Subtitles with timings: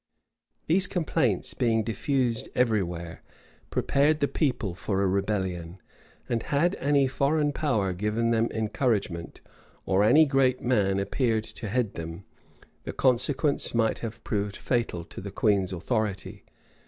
[0.65, 3.21] These complaints being diffused every where,
[3.69, 5.79] prepared the people for a rebellion;
[6.27, 9.41] and had any foreign power given them encouragement,
[9.85, 12.25] or any great man appeared to head them,
[12.83, 16.45] the consequence might have proved fatal to the queen's authority.